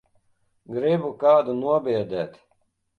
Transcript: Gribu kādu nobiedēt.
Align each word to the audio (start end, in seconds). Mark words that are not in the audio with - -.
Gribu 0.77 1.13
kādu 1.27 1.57
nobiedēt. 1.61 2.45